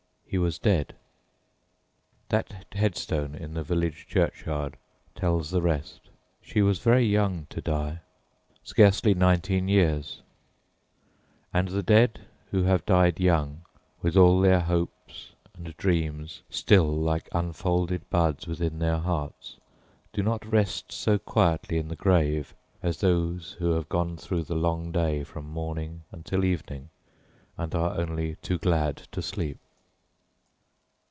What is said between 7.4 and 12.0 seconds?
to die scarcely nineteen years; and the